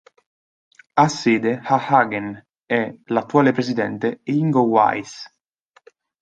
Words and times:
Ha 0.97 1.07
sede 1.09 1.59
a 1.63 1.77
Hagen 1.87 2.29
e 2.65 3.01
l'attuale 3.05 3.51
presidente 3.51 4.13
è 4.23 4.31
Ingo 4.31 4.61
Weiss. 4.63 5.27